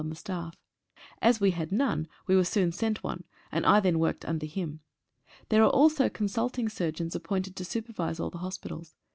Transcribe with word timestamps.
on 0.01 0.09
the 0.09 0.15
staff. 0.15 0.55
As 1.21 1.39
we 1.39 1.51
had 1.51 1.71
none 1.71 2.07
we 2.25 2.35
were 2.35 2.43
soon 2.43 2.71
sent 2.71 3.03
one, 3.03 3.23
and 3.51 3.63
I 3.67 3.79
then 3.79 3.99
worked 3.99 4.25
under 4.25 4.47
him. 4.47 4.79
There 5.49 5.61
are 5.63 5.69
also 5.69 6.09
consulting 6.09 6.69
surgeons 6.69 7.15
ap 7.15 7.21
pointed 7.25 7.55
to 7.57 7.63
supervise 7.65 8.19
all 8.19 8.31
the 8.31 8.39
hospitals. 8.39 8.95